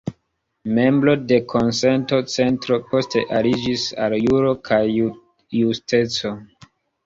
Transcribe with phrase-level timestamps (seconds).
[0.77, 6.37] Membro de Konsento-Centro, poste aliĝis al Juro kaj Justeco.